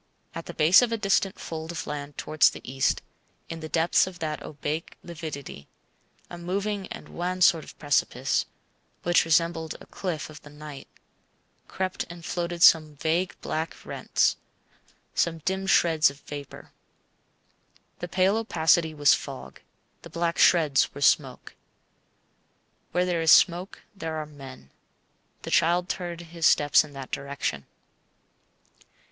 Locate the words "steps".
26.47-26.83